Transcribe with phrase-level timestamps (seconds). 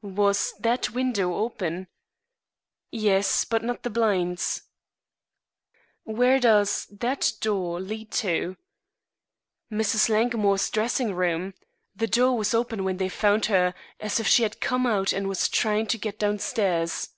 [0.00, 1.88] "Was that window open?"
[2.90, 4.62] "Yes, but not the blinds."
[6.04, 8.56] "Where does that door lead to?"
[9.70, 10.08] "Mrs.
[10.08, 11.52] Langmore's dressing room.
[11.94, 15.28] The door was open when they found her as if she had come out and
[15.28, 17.10] was trying to get downstairs."